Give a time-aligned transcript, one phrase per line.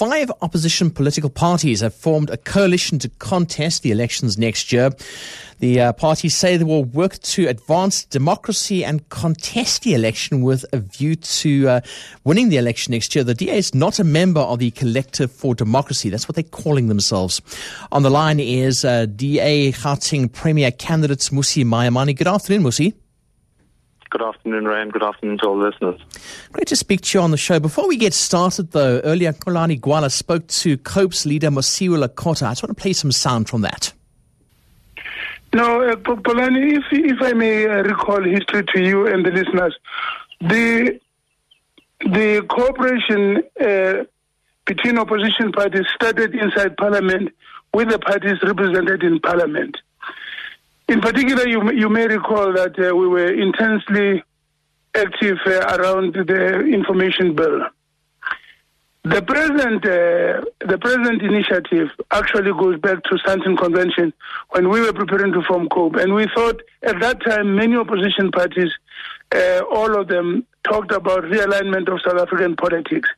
[0.00, 4.92] Five opposition political parties have formed a coalition to contest the elections next year.
[5.58, 10.64] The uh, parties say they will work to advance democracy and contest the election with
[10.72, 11.80] a view to uh,
[12.24, 13.24] winning the election next year.
[13.24, 16.08] The DA is not a member of the Collective for Democracy.
[16.08, 17.42] That's what they're calling themselves.
[17.92, 22.16] On the line is uh, DA Gauteng Premier candidate Mmusi Maimane.
[22.16, 22.94] Good afternoon, Mmusi.
[24.10, 24.88] Good afternoon, Ryan.
[24.88, 26.00] Good afternoon to all listeners.
[26.52, 27.60] Great to speak to you on the show.
[27.60, 32.48] Before we get started, though, earlier Xolani Gwala spoke to COPE's leader Mosiuoa Lekota.
[32.48, 33.92] I just want to play some sound from that.
[35.52, 39.76] No, uh, Polani, if, if I may uh, recall history to you and the listeners,
[40.40, 41.00] the
[42.00, 44.04] the cooperation uh,
[44.64, 47.30] between opposition parties started inside Parliament
[47.74, 49.76] with the parties represented in Parliament.
[50.90, 54.24] In particular, you, you may recall that uh, we were intensely
[54.92, 57.60] active uh, around the information bill.
[59.04, 64.12] The present, uh, the present initiative actually goes back to Sandton Convention
[64.48, 68.32] when we were preparing to form COPE, and we thought at that time many opposition
[68.32, 68.72] parties,
[69.32, 73.08] uh, all of them, talked about realignment of South African politics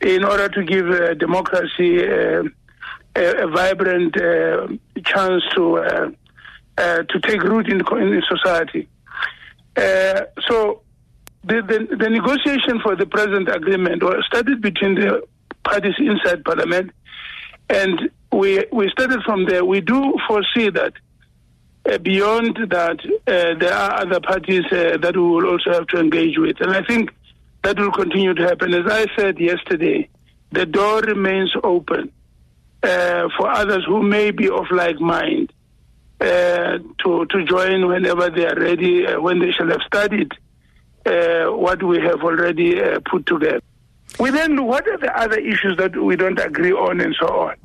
[0.00, 2.44] in order to give uh, democracy uh,
[3.16, 4.68] a, a, vibrant uh,
[5.04, 6.14] chance to
[6.80, 8.88] uh, to take root in, in society.
[9.76, 10.80] Uh, so
[11.44, 15.22] the, the, the, negotiation for the present agreement was started between the
[15.62, 16.90] parties inside parliament,
[17.68, 19.62] and we, we started from there.
[19.62, 20.94] We do foresee that
[21.84, 25.98] uh, beyond that, uh, there are other parties uh, that we will also have to
[25.98, 26.60] engage with.
[26.60, 27.10] And I think
[27.62, 28.72] that will continue to happen.
[28.72, 30.08] As I said yesterday,
[30.50, 32.10] the door remains open
[32.82, 35.52] for others who may be of like mind
[36.20, 40.32] to to join whenever they are ready, uh, when they shall have studied
[41.06, 43.60] uh, what we have already uh, put together.
[44.18, 47.56] We then what are the other issues that we don't agree on, and so on.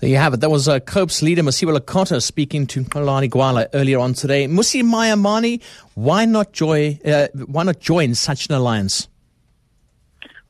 [0.00, 0.40] There you have it.
[0.40, 4.46] That was uh, COPE's leader, Mosiuoa Lekota, speaking to Xolani Gwala earlier on today.
[4.46, 5.60] Mmusi Maimane,
[5.94, 7.00] why not join?
[7.04, 9.08] Uh, why not join such an alliance?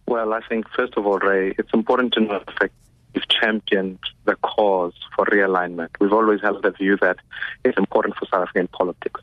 [0.06, 2.75] Well, I think first of all, Ray, it's important to know the fact
[3.19, 5.89] we've championed the cause for realignment.
[6.01, 7.17] We've always held the view that
[7.65, 9.21] it's important for South African politics.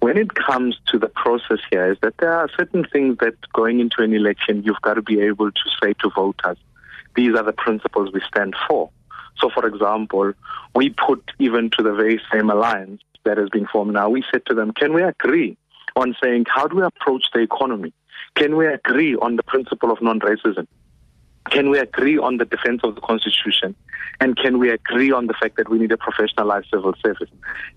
[0.00, 3.80] When it comes to the process here, is that there are certain things that going
[3.80, 6.56] into an election, you've got to be able to say to voters,
[7.14, 8.90] these are the principles we stand for.
[9.38, 10.32] So, for example,
[10.74, 14.46] we put even to the very same alliance that has been formed now, we said
[14.46, 15.56] to them, can we agree
[15.96, 17.92] on saying, how do we approach the economy?
[18.34, 20.66] Can we agree on the principle of non racism?
[21.60, 23.74] Can we agree on the defense of the Constitution?
[24.18, 27.28] And can we agree on the fact that we need a professionalized civil service?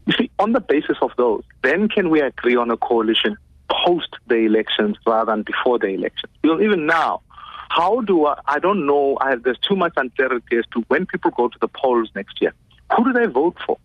[0.06, 3.36] You see, on the basis of those, then can we agree on a coalition
[3.70, 6.32] post the elections rather than before the elections?
[6.42, 7.24] Because even now,
[7.68, 11.32] how do I, I don't know, I there's too much uncertainty as to when people
[11.32, 12.54] go to the polls next year.
[12.96, 13.78] Who do they vote for?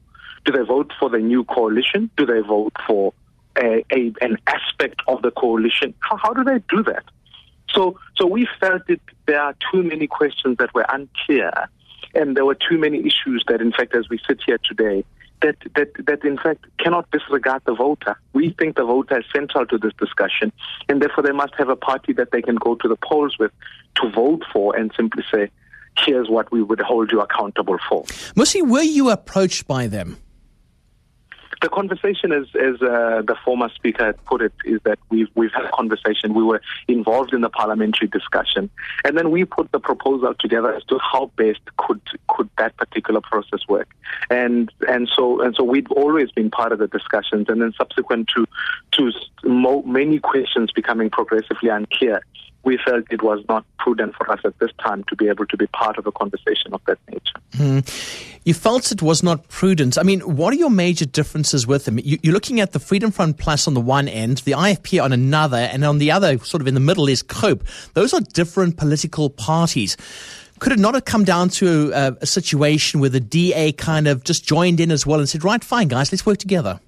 [0.44, 2.08] Do they vote for the new coalition?
[2.16, 3.12] Do they vote for
[3.56, 5.92] a, a, an aspect of the coalition?
[5.98, 7.02] How, how do they do that?
[7.74, 11.52] So, so we felt that there are too many questions that were unclear,
[12.14, 15.04] and there were too many issues that, in fact, as we sit here today,
[15.42, 18.18] that, that, that in fact cannot disregard the voter.
[18.32, 20.52] We think the voter is central to this discussion,
[20.88, 23.52] and therefore they must have a party that they can go to the polls with
[23.96, 25.50] to vote for and simply say,
[26.04, 28.04] here's what we would hold you accountable for.
[28.34, 30.16] Mmusi, were you approached by them?
[31.60, 35.52] The conversation, as as uh, the former speaker had put it, is that we've we've
[35.52, 36.34] had a conversation.
[36.34, 38.70] We were involved in the parliamentary discussion,
[39.04, 43.20] and then we put the proposal together as to how best could could that particular
[43.20, 43.88] process work.
[44.30, 48.28] And and so and so we've always been part of the discussions, and then subsequent
[48.36, 48.46] to
[48.92, 49.12] to
[49.44, 52.22] mo- many questions becoming progressively unclear
[52.64, 55.56] we felt it was not prudent for us at this time to be able to
[55.56, 57.38] be part of a conversation of that nature.
[57.52, 58.38] Mm.
[58.44, 59.98] You felt it was not prudent.
[59.98, 61.98] I mean, what are your major differences with them?
[62.02, 65.12] You, are looking at the Freedom Front Plus on the one end, the IFP on
[65.12, 67.64] another, and on the other, sort of in the middle, is COPE.
[67.94, 69.96] Those are different political parties.
[70.58, 74.24] Could it not have come down to a, a situation where the DA kind of
[74.24, 76.80] just joined in as well and said, right, fine, guys, let's work together?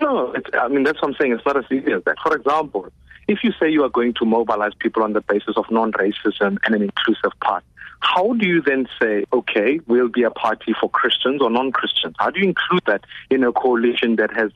[0.00, 1.32] No, I mean, that's what I'm saying.
[1.32, 2.16] It's not as easy as that.
[2.22, 2.90] For example,
[3.28, 6.74] if you say you are going to mobilize people on the basis of non-racism and
[6.74, 7.64] an inclusive part,
[8.00, 12.14] how do you then say, okay, we'll be a party for Christians or non-Christians?
[12.18, 14.50] How do you include that in a coalition that has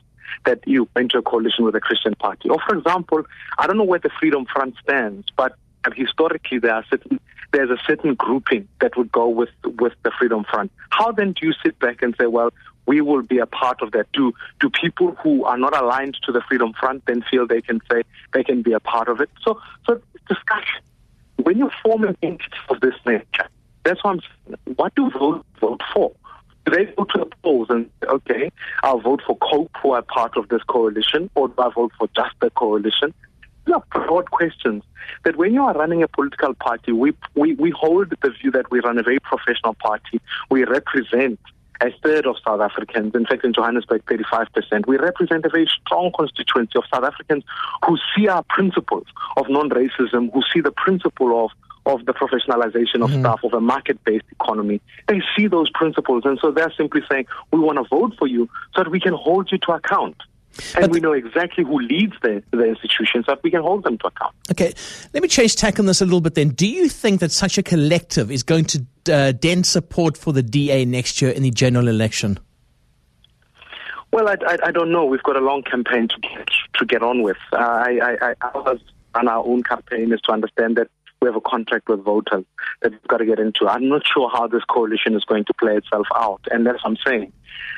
[0.45, 2.49] that you enter a coalition with a Christian party?
[2.49, 3.23] Or, for example,
[3.57, 5.55] I don't know where the Freedom Front stands, but
[5.95, 7.19] historically there are certain
[7.51, 10.71] there's a certain grouping that would go with with the Freedom Front.
[10.91, 12.51] How then do you sit back and say, well,
[12.89, 14.07] we will be a part of that.
[14.13, 17.79] Do do people who are not aligned to the Freedom Front then feel they can
[17.89, 18.01] say
[18.33, 19.29] they can be a part of it?
[19.45, 20.81] So so discussion.
[21.47, 23.47] when you form an entity of this nature,
[23.83, 24.75] that's what I'm saying.
[24.79, 26.11] What do voters vote for?
[26.65, 28.51] Do they go to the polls and say, okay,
[28.81, 32.07] I'll vote for COPE, who are part of this coalition, or do I vote for
[32.15, 33.13] just the coalition?
[33.65, 34.83] These are broad questions
[35.25, 38.71] that when you are running a political party, we, we, we hold the view that
[38.71, 40.19] we run a very professional party.
[40.49, 41.39] We represent
[41.81, 43.15] a third of South Africans.
[43.15, 44.87] In fact, in Johannesburg, 35%.
[44.87, 47.43] We represent a very strong constituency of South Africans
[47.85, 49.05] who see our principles
[49.37, 51.51] of non-racism, who see the principle of
[51.85, 53.21] of the professionalization of mm-hmm.
[53.21, 54.79] staff, of a market-based economy.
[55.07, 58.49] They see those principles, and so they're simply saying, we want to vote for you
[58.75, 60.17] so that we can hold you to account.
[60.75, 63.83] And but we know exactly who leads the, the institutions so that we can hold
[63.83, 64.35] them to account.
[64.51, 64.73] Okay,
[65.13, 66.49] let me change tack on this a little bit then.
[66.49, 70.43] Do you think that such a collective is going to uh, dent support for the
[70.43, 72.39] DA next year in the general election?
[74.11, 75.05] Well, I, I, I, don't know.
[75.05, 77.37] We've got a long campaign to get, to get on with.
[77.53, 78.75] Uh, I, I,
[79.15, 80.87] on our own campaign is to understand that
[81.21, 82.45] we have a contract with voters
[82.81, 83.67] that we've got to get into.
[83.67, 86.91] I'm not sure how this coalition is going to play itself out, and that's what
[86.91, 87.33] I'm saying.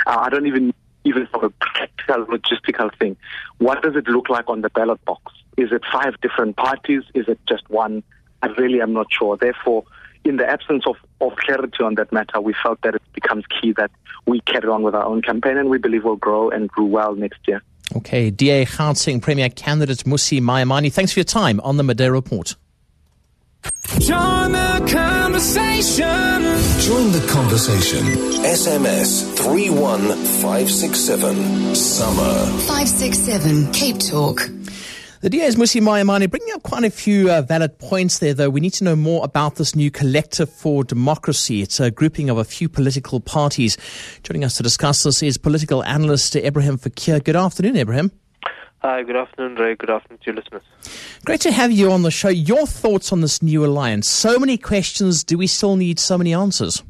[0.06, 3.18] Uh, I don't even even from a practical, logistical thing.
[3.58, 5.34] What does it look like on the ballot box?
[5.58, 7.04] Is it five different parties?
[7.14, 8.04] Is it just one?
[8.42, 9.38] I really am not sure.
[9.38, 9.84] Therefore,
[10.24, 13.74] in the absence of, of clarity on that matter, we felt that it becomes key
[13.78, 13.92] that
[14.26, 17.16] we carry on with our own campaign and we believe we'll grow and grow well
[17.16, 17.62] next year.
[17.96, 22.56] Okay, DA Gauteng Premier candidate Mmusi Maimane, thanks for your time on the Midday Report.
[24.00, 26.31] Join the conversation.
[26.92, 28.04] Join the conversation.
[28.44, 31.74] SMS 31567.
[31.74, 32.34] Summer.
[32.68, 34.50] 567 Cape Talk.
[35.22, 38.50] The DA is Mmusi Maimane, bringing up quite a few uh, valid points there, though.
[38.50, 41.62] We need to know more about this new Collective for Democracy.
[41.62, 43.78] It's a grouping of a few political parties.
[44.24, 47.22] Joining us to discuss this is political analyst Ebrahim Fakir.
[47.22, 48.12] Good afternoon, Ebrahim.
[48.84, 49.76] Hi, good afternoon, Ray.
[49.76, 50.64] Good afternoon to your listeners.
[51.24, 52.30] Great to have you on the show.
[52.30, 54.10] Your thoughts on this new alliance?
[54.10, 55.24] So many questions.
[55.24, 56.82] Do we still need so many answers?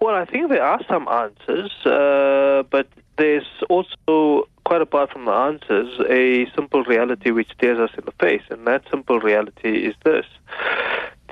[0.00, 2.86] Well, I think there are some answers, uh, but
[3.16, 8.12] there's also, quite apart from the answers, a simple reality which stares us in the
[8.20, 10.24] face, and that simple reality is this.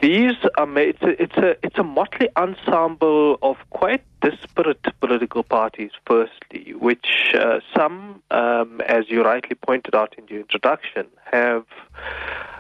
[0.03, 5.43] These are made, it's a, it's a, it's a motley ensemble of quite disparate political
[5.43, 11.64] parties, firstly, which uh, some, um, as you rightly pointed out in your introduction, have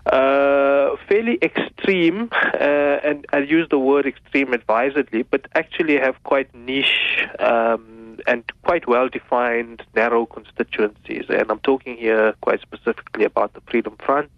[0.06, 6.54] uh, fairly extreme, uh, and I use the word extreme advisedly, but actually have quite
[6.54, 11.24] niche um, and quite well defined narrow constituencies.
[11.28, 14.30] And I'm talking here quite specifically about the Freedom Front,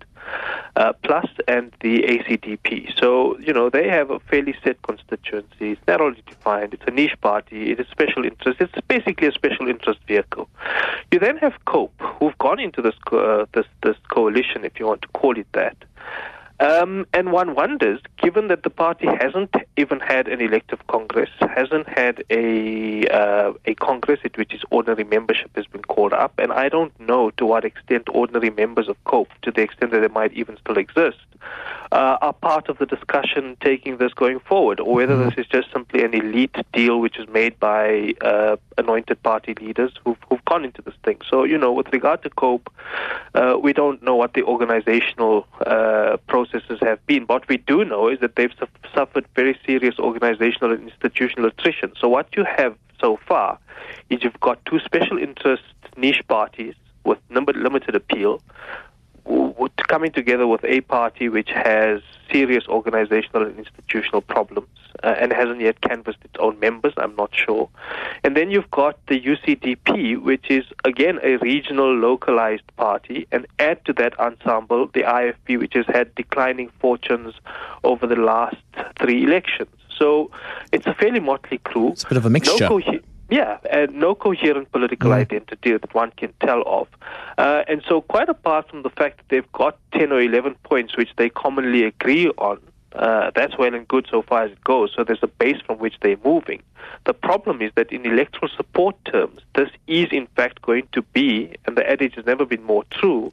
[0.77, 2.99] uh, Plus and the ACDP.
[2.99, 5.73] So, you know, they have a fairly set constituency.
[5.73, 6.75] It's narrowly defined.
[6.75, 7.71] It's a niche party.
[7.71, 8.61] It is special interest.
[8.61, 10.49] It's basically a special interest vehicle.
[11.13, 15.03] You then have COPE, who've gone into this, uh, this, this coalition, if you want
[15.03, 15.77] to call it that.
[16.61, 21.89] Um, and one wonders, given that the party hasn't even had an elective Congress, hasn't
[21.89, 26.53] had a uh, a Congress at which its ordinary membership has been called up, and
[26.53, 30.09] I don't know to what extent ordinary members of COPE, to the extent that they
[30.09, 31.19] might even still exist,
[31.93, 35.31] uh, are part of the discussion taking this going forward, or whether mm-hmm.
[35.31, 39.93] this is just simply an elite deal which is made by uh, anointed party leaders
[40.05, 41.21] who've, who've, gone into this thing.
[41.29, 42.73] So, you know, with regard to COPE,
[43.35, 47.25] uh, we don't know what the organizational uh, processes have been.
[47.25, 51.93] What we do know is that they've su- suffered very serious organizational and institutional attrition.
[52.01, 53.59] So, what you have so far
[54.09, 55.63] is you've got two special interest
[55.97, 58.41] niche parties with limited appeal
[59.89, 64.69] coming together with a party which has serious organizational and institutional problems
[65.03, 67.69] uh, and hasn't yet canvassed its own members, I'm not sure.
[68.23, 73.85] And then you've got the UCDP, which is again a regional localized party, and add
[73.87, 77.35] to that ensemble the IFP, which has had declining fortunes
[77.83, 78.57] over the last
[78.99, 79.71] three elections.
[79.97, 80.31] So
[80.73, 81.93] it's a fairly motley crew.
[81.93, 82.69] It's a bit of a mixture.
[82.69, 82.81] No
[83.31, 85.17] yeah, and no coherent political mm.
[85.17, 86.89] identity that one can tell of.
[87.37, 90.97] Uh, and so, quite apart from the fact that they've got 10 or 11 points
[90.97, 92.59] which they commonly agree on,
[92.95, 94.93] uh, that's well and good so far as it goes.
[94.97, 96.63] So there's a base from which they're moving.
[97.05, 101.55] The problem is that in electoral support terms, this is in fact going to be,
[101.67, 103.33] and the adage has never been more true,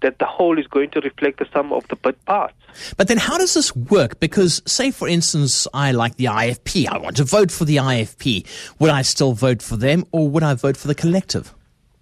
[0.00, 2.54] that the whole is going to reflect the sum of the bit parts.
[2.96, 4.20] But then how does this work?
[4.20, 6.86] Because, say, for instance, I like the IFP.
[6.88, 8.46] I want to vote for the IFP.
[8.78, 11.54] Would I still vote for them or would I vote for the collective?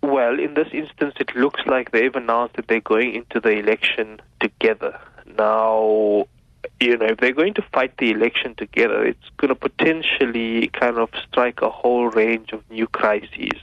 [0.02, 4.20] Well, in this instance, it looks like they've announced that they're going into the election
[4.40, 4.98] together.
[5.38, 6.26] Now,
[6.80, 10.99] you know, if they're going to fight the election together, it's going to potentially kind
[10.99, 13.59] of strike a whole range of new crises.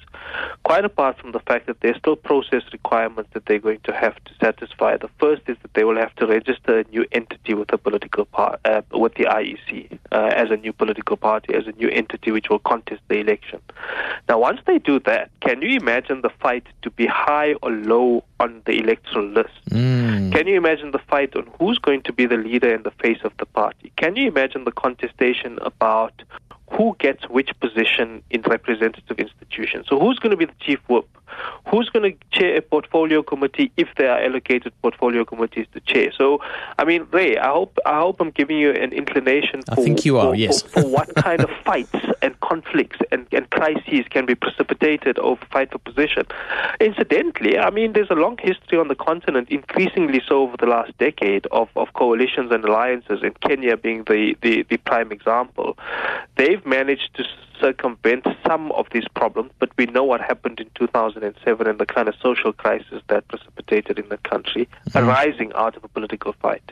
[0.63, 4.15] Quite apart from the fact that there's still process requirements that they're going to have
[4.23, 4.97] to satisfy.
[4.97, 8.25] The first is that they will have to register a new entity with the political
[8.25, 12.31] part, uh, with the IEC uh, as a new political party, as a new entity
[12.31, 13.59] which will contest the election.
[14.27, 18.23] Now, once they do that, can you imagine the fight to be high or low
[18.39, 19.53] on the electoral list?
[20.33, 23.19] Can you imagine the fight on who's going to be the leader and the face
[23.23, 23.91] of the party?
[23.97, 26.23] Can you imagine the contestation about
[26.71, 29.85] who gets which position in representative institutions?
[29.89, 31.07] So, who's going to be the chief whip?
[31.69, 36.11] Who's going to chair a portfolio committee if there are allocated portfolio committees to chair?
[36.17, 36.39] So,
[36.77, 39.61] I mean, Ray, I hope I hope I'm giving you an inclination.
[39.69, 40.61] I for, think you are, for, yes.
[40.61, 45.43] for, for what kind of fights and conflicts and, and crises can be precipitated over
[45.51, 46.25] fight for position.
[46.79, 50.97] Incidentally, I mean, there's a long history on the continent, increasingly so over the last
[50.97, 55.77] decade, of, of coalitions and alliances, and Kenya being the, the, the prime example.
[56.37, 57.23] They've managed to
[57.59, 62.07] circumvent some of these problems, but we know what happened in 2007 and the kind
[62.07, 64.97] of social crisis that precipitated in the country, mm-hmm.
[64.97, 66.63] arising out of a political fight.